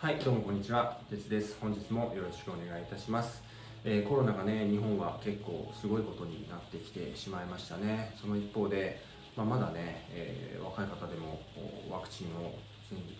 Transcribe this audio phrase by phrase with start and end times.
[0.00, 0.98] はい、どうもこんにちは。
[1.10, 1.58] 鉄です。
[1.60, 3.42] 本日もよろしくお願いいたします。
[3.84, 8.14] えーコロナがね、日本は結構すごいことになってきてしまいましたね。
[8.18, 8.98] その一方で、
[9.36, 11.42] まあ、まだね、えー若い方でも
[11.90, 12.54] ワクチンを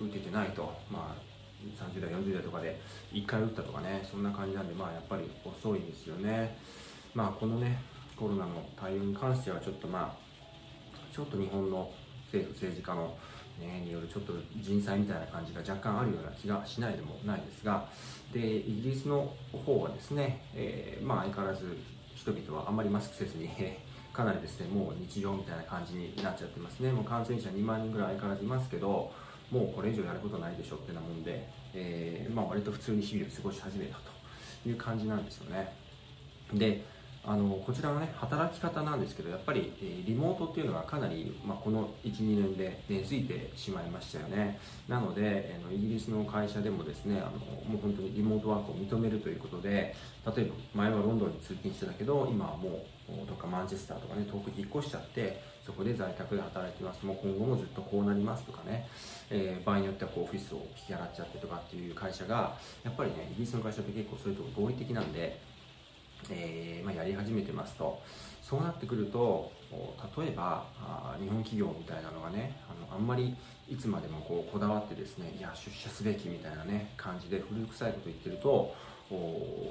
[0.00, 2.80] 打ててないと、まあ、30代、40代とかで
[3.12, 6.56] 1回打ったとかね、そんな感じなんで、まあやっぱり遅いですよね。
[7.14, 7.82] まあこのね、
[8.16, 11.90] コロナの対応に関してはちょっとまあ、ちょっと日本の
[12.30, 13.16] 政府、政治家の、
[13.58, 17.88] ね、によるちょっと人災みたいな感じが若干あるような気がしないでもないですが、
[18.32, 19.34] でイギリスの
[19.66, 21.76] 方はですね、えーまあ、相変わらず
[22.14, 23.50] 人々はあんまりマスクせずに、
[24.12, 29.12] かなりですねもう日常みたいな感じになっちゃってますね、もう感染者2万人ぐらい相変わらずいますけど、
[29.50, 35.72] もうこれ以上やることないでしょってなもんで、えーまあ、割と普通に日々を過ごし始めたという感じなんですよね。
[36.54, 36.84] で
[37.22, 44.58] あのこちらのね働き方なんですけどやっぱり、えーリモートっていうのがかなり、まあ、この12年で根付いてしまいましたよね。
[44.88, 47.32] なので、えーのイギリスの会社でもですねあの
[47.70, 49.94] もう本当にリモートワークを認めるということで
[50.34, 57.04] 例えば前はロンドンに通勤してたけど今はもうどっかマンチェスターとかね遠く引っ越しちゃってそこで在宅で働いてます。
[57.04, 58.88] もう今後もずっとこうなりますとかね、
[59.28, 65.38] えー場合によってはこうオフィスを引き払っちゃってとかっていう会社がやっぱりねイギリスの会社って結構そういうとこ合理的なんで
[66.30, 68.00] えーまあ、やり始めてますと
[68.42, 69.52] そうなってくると
[70.16, 70.64] 例えば
[71.20, 73.36] 日本企業みたいなのがねあのあんまり
[73.68, 78.74] いつまでもこうこだわってですねいや出社すべきみたいなね感じで古臭いこと言ってると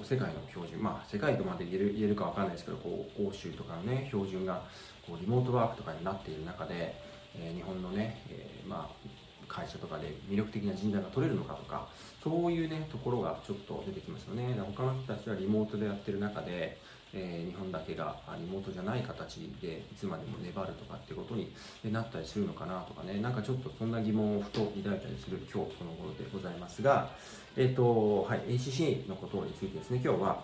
[0.03, 4.63] 世界の標準まあ世界とまで言える言えるかわかんないですけどこう欧州とかのね標準が
[5.05, 6.95] こうリモートワークとかになっている中で、
[7.35, 9.09] えー日本のね、えーまあ
[9.49, 11.87] 会社とかで魅力的な人材が取れるのかとか
[12.23, 14.55] そういうねところがちょっと出てきますよね。
[14.75, 16.77] 他の人たちはリモートでやってる中で、
[17.13, 21.51] えー日本だけがリモートじゃない形でいつまでも粘るとかってことに
[21.83, 23.19] えなったりするのかなとかね。
[23.19, 27.09] なんかちょっとそんな疑問をふと抱いたりする今日この頃でございますが
[27.57, 30.01] えっ、とはい ACC のことについてですね。
[30.03, 30.43] 今日は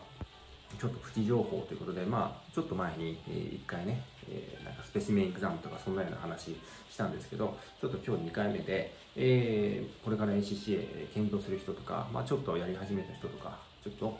[0.80, 6.56] ちょっとプチ情報ということで、まあ、ちょっと前に、えー1回ね、えーなんかスペシメンエグザムとかそんなような話
[6.90, 14.18] したんですけど、ちょっと今日2回目で、えーこれから ACCA 検討する人とか、まあ、ちょっとやり始めた人とか、ちょっと、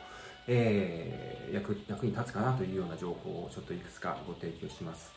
[0.48, 5.12] えー役役に立つかなというような情報をちょっといくつかご提供します。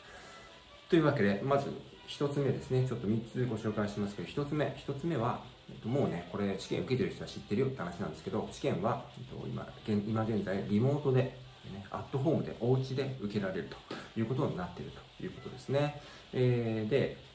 [0.88, 1.70] というわけで、まず
[2.08, 13.76] 1つ目ですね、ちょっと3つご紹介しますけど、1つ目、1つ目は、えっと、もうね、これ試験受けてる人は知ってるよって話なんですけど、試験は、えっと、今現今現在リモートで、ね、アットホームで、お家で受けられると
[14.18, 16.00] いうことになっているということですね。
[16.32, 17.27] えーで、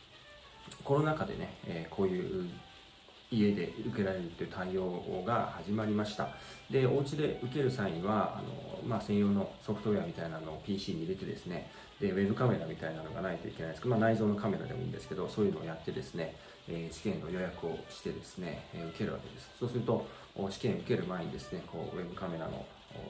[0.84, 2.50] コロナ禍でね、えこういう
[3.34, 6.30] 家で受けられるという対応が始まりました。
[6.70, 11.70] で、お家で受ける際には、あのまあ、専用のソフトウェアみたいなのを PC に入れてですね、
[12.00, 16.36] でウェブカメラみたいなのがないといけないですけど、まあ、内蔵のカメラでもいいんですけど、そういうのをやってですね、
[16.68, 19.50] え試験の予約をしてですね、え受けるわけです。
[19.60, 20.06] そうすると、
[20.50, 22.66] 試験受ける前にですね、こうウェブカメラの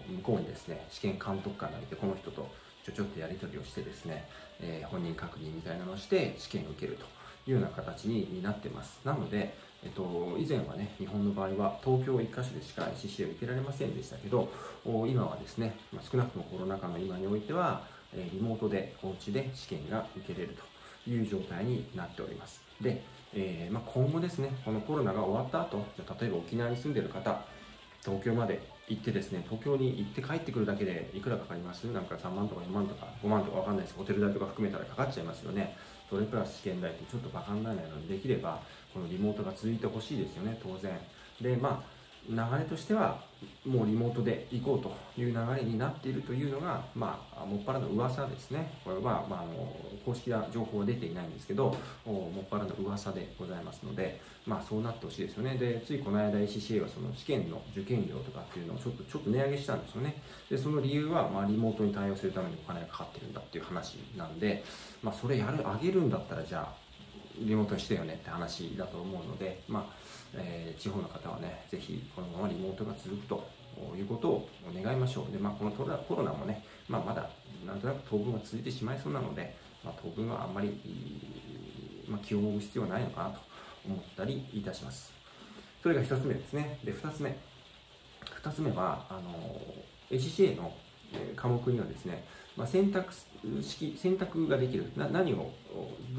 [0.08, 2.48] 向こうにですね、試験監督官がいて、この人と
[2.86, 4.28] ちょちょっとやり取りをしてですね、
[4.62, 7.06] え本人確認みたいなのをして試験を受けると
[7.48, 9.00] いうような形になってます。
[9.04, 14.50] なので、えっと、以前はね、日本の場合は東京1カ所でしか ICC を受けられませんでしたけど、
[14.86, 20.56] 今はですね、ま少なくともコロナ禍の今においては、リモートでお家で試験が受けれる
[21.06, 22.62] という状態になっております。
[22.80, 23.04] で、
[23.34, 27.44] えーまあ、今後ですね、このコロナが終わった後、じゃ例えば沖縄に住んでる方、
[28.06, 31.86] 東京まで行ってですね、東京に行って帰ってくるだけでいくらかかります？
[31.88, 33.98] なんか3万とか4万とか5万とかわかんないです。
[33.98, 35.76] ホテル代とか含めたらかかっちゃいますよね。
[36.10, 38.62] それプラス試験代ってちょっとバカにならないので、できれば
[38.94, 40.98] このリモートが続いてほしいですよね、当然。
[41.42, 41.93] で、まあ、
[42.30, 43.22] 流れとしては、
[43.66, 48.72] もうリモートで行こうという流れになっているというのが、まあ、もっぱらの噂ですね。
[48.86, 49.76] これは、まあ、の
[50.06, 51.76] 公式な情報は出ていないんですけど、
[52.06, 55.56] もっぱらの噂でございますので、まあ、そうなってほしいですよね。
[55.56, 60.22] で、ついこの間 ACCA はその試験の受験料とかっていうのをちょっとちょっと値上げしたんですよね。
[60.50, 64.64] で、その理由は、まあ、リモートに対応するためにお金がかかってるんだっていう話なんで、
[65.02, 66.84] まあ、それやる、上げるんだったら、じゃあ、
[67.40, 70.03] リモートにしてよねって話だと思うので、まあ
[70.36, 73.48] えー地方の方はね、ぜひこのままリモートが続くと
[73.96, 75.32] いうことを願いましょう。
[75.32, 77.30] で、まあ、このコロナコロナもね、まあ、まだ
[77.66, 80.78] なんとなく当分は続いてしまいそうなので、まあ、当分はあんまり、
[82.08, 83.40] まあ、気をもぐ必要はないのかなと
[83.86, 85.14] 思ったりいたします。
[85.82, 86.80] それが1つ目ですね。
[86.84, 87.38] で、2つ目。
[88.42, 89.60] 2つ目は、あの
[90.10, 90.74] ACCA の
[91.36, 92.24] 科目にはですね、
[92.56, 93.12] まあ、選択
[93.62, 94.92] 式選択ができる。
[94.96, 95.52] な何を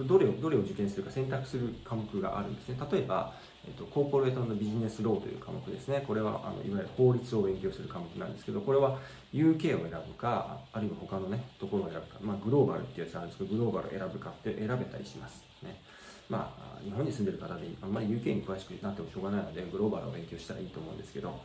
[0.06, 2.76] どれをどれを受験するか選択する科目があるんですね。
[2.90, 3.32] 例えば、
[3.66, 6.04] えっと、コーポレートのビジネスローという科目ですね。
[6.06, 8.98] これはあのいわゆる法律を勉強する科目なんですけどこれは
[9.32, 15.44] UK を選ぶかあるいは他のねところを選ぶか、まあ、グローバルってやつなんですけどグローバルを選ぶかって選べたりします。
[15.62, 15.80] ね。
[16.28, 21.38] まあ、日本に住んでる方であんまり UK に詳しくなってもしょうがないのでグローバルを勉強したらいいと思うんですけど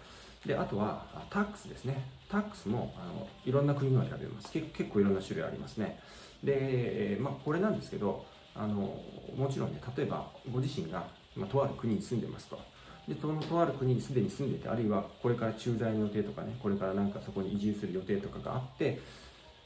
[0.46, 2.10] であとはタックスですね。
[2.30, 4.52] タックスもあのいろんな国の選べます。
[4.52, 6.00] 結構いろんな種類ありますね。
[6.44, 8.26] で、まあ、これなんですけど
[8.56, 9.02] あの
[9.36, 12.60] もちろんね例えばご自身が、まあ、とある国に住んでますと。
[13.08, 19.00] でそのとある国にすでに住んでてあるいはこれから駐在の予定とかねこれからなんかそこに移住する予定とかがあって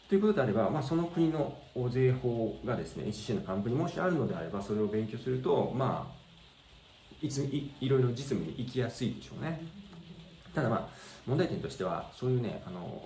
[0.08, 1.58] ということであれば、まあ、その国の
[1.92, 6.24] 税法がですね HC の幹部にもしあるのであればそれを勉強するとまあ
[7.22, 9.62] いついいろいろ実務に行きやすいでしょうね。
[10.54, 10.88] ただまあ
[11.26, 13.02] 問題点としてはそういうねあの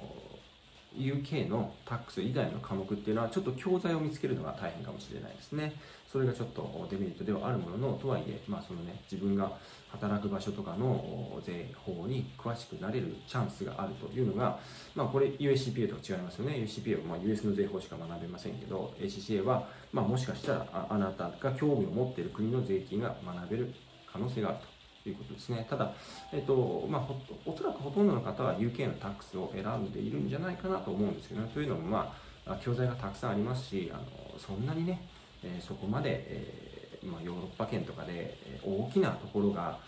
[0.98, 5.74] UK のタックス以外の科目っていうのはちょっと教材を見つけるのが大変かもしれないですね。
[6.12, 9.52] それがちょっとデメリットではあるもののとはいえ、まあそのね、自分が
[9.90, 14.60] 働く場所とかの税法に詳しくなれるチャンスがあるというのが、
[14.96, 16.56] まあ、これ USCPA とは違いますよね。
[16.56, 23.74] USCPA はまあ US の税法しか学べませんけど ACCA はまあもしかしたらああなたが興味を持っている国の税金が学べる
[24.12, 24.77] 可能性があると。
[25.08, 25.66] ということですね。
[25.70, 25.94] ただ、
[26.34, 27.08] えっとまあ、
[27.46, 31.50] おそらくほとんどの方は UK のタックスを選んでいるんじゃないかなと思うんですけどね。
[31.54, 32.14] というのも、ま
[32.46, 35.08] あ、教材がたくさんありますし、あのそんなにね、
[35.44, 39.80] えー、そこまで、えー、まあ、ヨーロッパ圏とかで大きなところが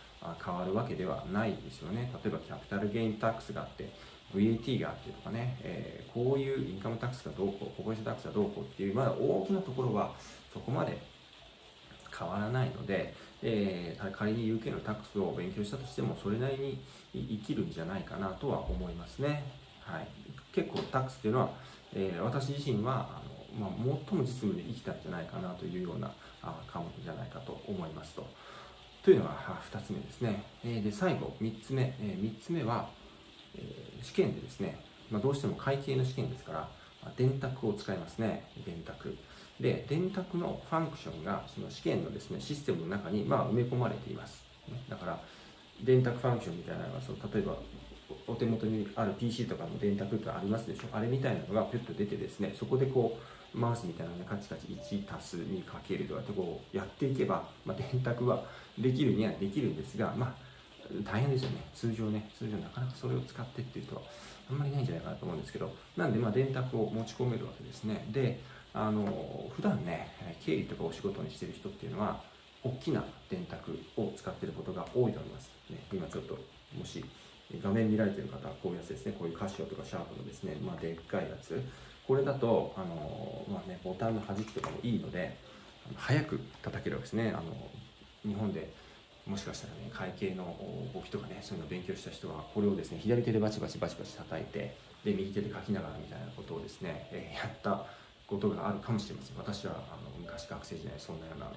[0.42, 2.10] 変わるわけではないですよね。
[2.24, 3.92] 例えばキャピタルゲインタックスがあって、
[4.34, 10.14] VAT があってとかね、えー、こういうインカムタックスがどうこう、ココイシタックスがどうこうっていう、まだ大きなところは
[10.54, 10.98] そこまで
[12.18, 16.80] 変わらないので、えー、仮に UK のタックスを勉強したとしてもそれなりに
[17.14, 19.44] 生きるんじゃないかなとは思いますね、
[19.82, 20.08] はい、
[20.54, 21.50] 結構タックスっていうのは、
[21.94, 23.22] えー、私自身は
[23.58, 23.70] あの、まあ、
[24.10, 28.28] 最も実務で生きたんじゃないかなというようなあ科目じゃないかと思いますと。
[29.02, 32.90] というのが2つ目ですね、えー、で最後3つ目、え3つ目は、
[33.56, 33.62] え
[34.04, 34.78] 試験でですね、
[35.10, 36.70] まあ、どうしても会計の試験ですから
[37.16, 38.52] 電卓を使いますね。
[38.66, 39.16] 電卓。
[39.60, 44.44] で電卓のファンクションがその試験のですねシステムの中にまあ埋め込まれています、
[44.90, 45.20] だから
[45.84, 47.56] 電卓ファンクションみたいなのがその例えば
[48.28, 50.88] お手元にある PC とかの電卓ってありますでしょ？
[50.96, 53.18] あれみたいなのがピュッと出てですねそこでこ
[53.54, 58.44] うマウスみたいなのでカチカチ1足す2かけるとかってこうやっていけば、まあ、電卓は
[58.78, 60.50] できるにはできるんですがまあ
[61.04, 61.58] 大変ですよね。
[61.76, 62.30] 通常ね。
[62.36, 64.02] 通常なかなかそれを使ってっていう人は
[64.50, 65.72] あんまりないんじゃないかなと思うんですけど。
[65.96, 68.08] なんでまあ電卓を持ち込めるわけですね。
[68.12, 68.40] で
[68.74, 70.12] あの普段ね
[70.46, 72.22] 経理とかお仕事にしてる人っていうのは
[72.64, 76.38] 大きな電卓を使ってることが多いと思います、ね、今ちょっと
[76.78, 77.04] もし
[77.64, 81.62] 画面見られてる方はこういうやつですねこういうカシオとかシャープのですね、まあ、でっかいやつ。
[82.08, 85.38] これだとあの、まあね、ボタンの弾きとかもいいので
[85.96, 87.30] 早く叩けるわけですね。
[87.30, 87.44] あの
[88.26, 88.74] 日本で
[89.28, 90.58] もしかしたらね会計の
[90.94, 94.76] 動きとかねそういうのを勉強した人はこれをですね左手でバチバチバチバチ叩いて
[95.06, 97.86] で右手で書きながらみたいなことをですね、え、やった
[98.30, 99.38] ことがあるかもしれません。
[99.38, 101.52] 私はあの昔学生時代そんなような、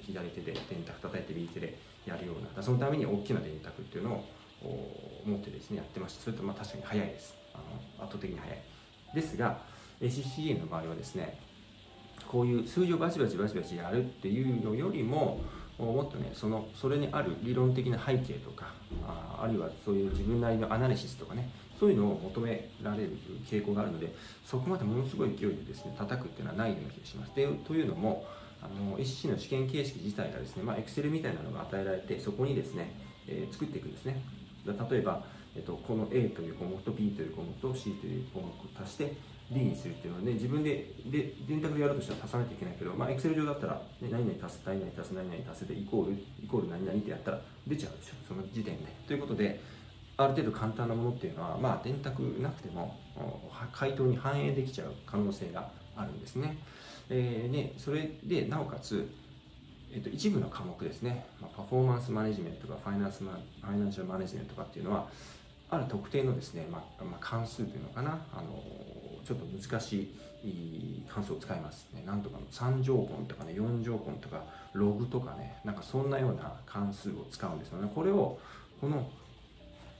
[0.00, 4.24] 左手で電卓叩いて右手でやるようなそのために大きな電卓っていうの
[4.62, 6.22] を持ってですねやってました。
[6.22, 7.34] それとまあ確かに早いです。
[7.52, 7.58] あ
[7.98, 8.62] の圧倒的に早い。
[9.14, 9.58] ですが
[10.00, 11.38] ACCA の場合はですね
[12.26, 15.40] こういう数字をバチバチバチバチやるっていうのよりも
[15.78, 18.72] もっとねそのそれにある理論的な背景とか
[19.06, 21.50] ああるいはそういう自分なりのアナリシスとかね
[21.82, 23.10] そういうのを求められる
[23.50, 24.14] 傾向があるので
[24.46, 27.34] そこまでものすごい勢いでですね叩くっていうのはないような気がします。
[27.34, 28.24] でというのも
[28.62, 32.94] あの SC の試験形式自体がですね、まあ、Excel みたいなのが与えられてそこにですね、
[33.26, 34.22] えー、作っていくんですね。
[34.64, 35.24] 例えば、
[35.56, 39.16] えっと、この A という項目と B という項目と C という項目を足して
[39.50, 48.14] D にするっていうのはね自分でで電卓でやるとしたら足さないといけないけど、まあ、Excel 上だったら、ね、何々足す何々足す何々足すでイコールイコール何々ってやったら出ちゃうでしょ。
[48.28, 48.86] その時点で。
[49.08, 49.58] ということで
[50.16, 52.96] ある程度簡単なものっていうのは、まあ、電卓なくても
[53.72, 56.58] 回答に反映できちゃう可能性があるんですね。
[57.08, 59.10] えー、ねそれでなおかつ、
[59.92, 65.08] えーと、一部の科目ですね、まあ、パフォーマンスマネジメントとかファイナンスマファイナンシャルマネジメントとかっていうのは
[65.70, 68.18] ある特定のですね、まあまあ、関数というのかな。
[68.32, 68.62] あの
[69.24, 70.12] ちょっと難し
[70.44, 74.42] い関数を使います、ね、なんとかの3乗根とかね4乗根とか
[74.72, 77.90] ログとかねなんかそんなような関数を使うんですよね。
[77.94, 78.38] これを
[78.80, 79.08] この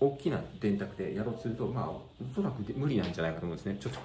[0.03, 2.03] 大きな電卓でやろうとすると、まあ、お
[2.35, 3.77] そらく無理なんじゃないかと思うんですね。
[3.81, 4.01] ちょっと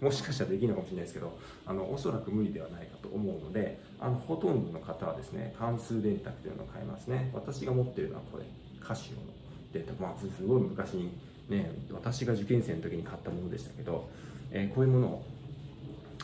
[0.00, 7.30] もしかしたらできるのかもしれないですけど、あのおそらく無理ではないかと思うので、あのほとんどの方はですね、関数電卓というのを買いますね。
[7.32, 8.44] 私が持ってるのはこれ、
[8.80, 9.32] カシオの
[9.72, 11.12] 電卓、まあ、すごい昔に
[11.48, 14.08] ね、私が受験生の時に買ったものでしたけど、
[14.50, 15.24] えー、こういうものを、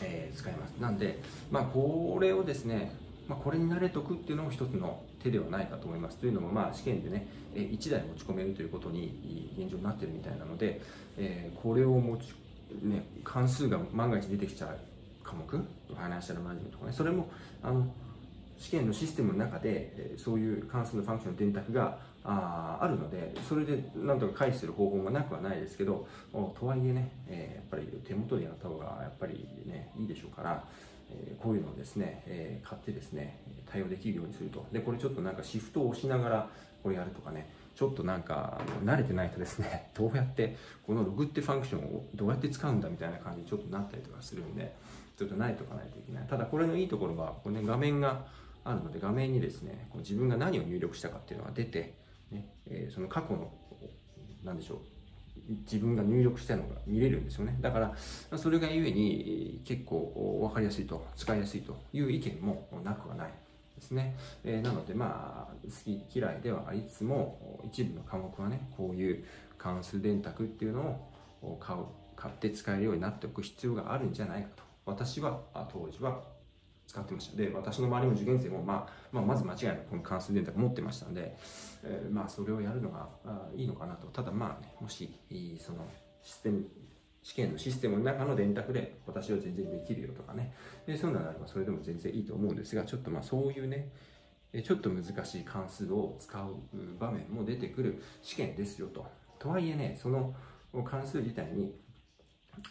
[0.03, 0.73] えー、使います。
[0.81, 2.93] なんで、まあ、これをですね、
[3.29, 6.19] まあ、これに慣れとくっていうのも一つの手ではないかと思います。
[6.19, 10.81] というのも、まあ、試験でね、1台持ち込めるということに現状になってるみたいなので、
[11.17, 12.35] えー、これを持ち、
[12.83, 14.79] ね、関数が万が一出てきちゃう
[15.23, 17.31] 科目、ファイナンシャルマネジメントとかね、それも
[17.63, 17.87] あの
[18.59, 30.65] 試験のシステムの中で、そういう関数のファンクションの電卓がああるので、それでなんとか回避する方法がなくはないですけど、とはいえね、えー、やっぱり手元でやった方がやっぱりね、いいでしょうから、
[31.11, 33.41] えこういうのをですね、え買ってですね、
[33.73, 34.67] 対応できるようにすると。
[34.71, 36.51] で、これちょっとなんかシフトを押しながら
[36.83, 44.75] これやるとかね、ちょっとなんか慣れてないとですね、 どうやってこのログってファンクションをどうやって使うんだみたいな感じにちょっとなったりとかするんで、
[45.17, 46.27] ちょっと慣れておかないといけない。
[46.27, 48.27] ただこれのいいところは、これね、画面が
[48.65, 51.95] あるので、画面にですね、こう自分が何を入力したかっていうのが出て、
[52.31, 53.51] ねえー、その過去の、
[54.45, 54.79] なんでしょう、
[55.65, 57.57] 自分が入力したのが見れるんですよね。
[57.61, 63.33] だから、それがゆえに結構分かりやすいと、使いやすいという意見もなくはない
[63.83, 64.17] ですね。
[64.45, 69.25] えー、なので、まあ、好き嫌いではありつつも、一部の科目はね、こういう
[69.59, 71.09] 関数電卓っていうの
[71.43, 71.85] を買う、
[72.17, 74.63] 買って使えるようになっておく必要があるんじゃないかと。
[74.87, 75.41] 私は
[75.73, 76.23] 当時は
[76.87, 77.37] 使ってました。
[77.37, 81.37] で、私の周りの受験生も、まあ、まあ、まず間違いなくこの関数電卓持ってましたんで、
[81.83, 83.09] えー、まあ、それをやるのが
[83.57, 84.07] いいのかなと。
[84.09, 85.13] ただまあね、もし、
[85.59, 85.87] その
[86.23, 86.67] システム、
[87.23, 90.53] 試験のシステムの中の電卓で私は全然できるよとかね、
[90.87, 93.89] でそういうのがあればそれでも全然いいと思うんですが、ちょっとまあそういうね、
[94.65, 96.57] ちょっと難しい関数を使う
[96.99, 99.07] 場面も出てくる試験ですよと。
[99.39, 100.35] とはいえね、その
[100.85, 101.75] 関数自体に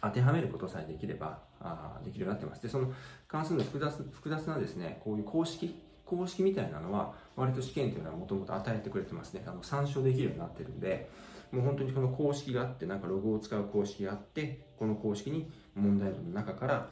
[0.02, 2.62] 当てはめることさえできればあできるようになってます。
[2.62, 2.94] で、その
[3.28, 9.44] 関数の複雑複雑なですね、こういう公式、公式みたいなのは、割と試験というのはもともと与えてくれてますね。
[9.48, 11.10] あの参照できるようになってるんで、
[11.52, 16.90] もう本当にこの公式があって、なんかログを使う公式があって、この公式に問題文の中から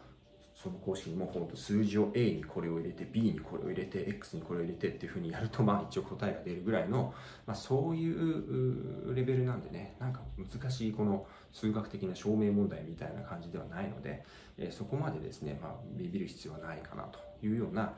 [0.62, 7.14] その公式にもほんと数字を A にこれを入れて B にこれを入れて X にこれを入れてっていうふうにやるとまあ一応答えが出るぐらいの、
[7.48, 14.26] まあ、そういうレベルなんでねなんか難しいこの数学的な証明問題みたいな感じではないので、
[14.58, 17.94] えそこまでですね、まあ、ビビる必要はないかなというような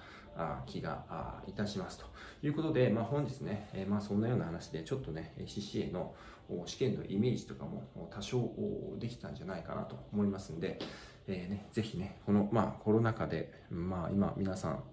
[0.66, 2.06] 気がいたしますと
[2.42, 6.14] いうことで、まあ、本日ね、まあ、そんなような話でちょっとね CCA の
[6.66, 8.52] 試験のイメージとかも多少
[9.00, 10.80] できたんじゃないかなと思いますんで、
[11.28, 14.84] えーね、ぜひね、この、まあ、コロナ禍で、まあ、今、皆さん、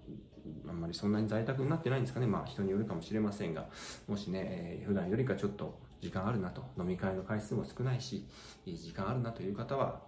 [0.67, 3.67] あんまりそんなに在宅になってないんですかね、まあ、人によるかもしれませんが、
[4.07, 8.25] もしね、えー、普段よりかちょっと時間あるなと、飲み会の回数も少ないし、
[8.65, 10.01] 時間あるなという方は、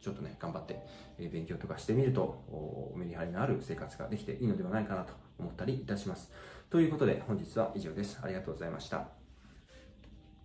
[0.00, 0.80] ちょっとね、頑張って、
[1.18, 6.30] え勉強とかしてみると、メリハリのある生活ができていいのではないかなと思ったりいたします。
[6.70, 8.18] ということで、本日は以上です。
[8.22, 9.19] ありがとうございました。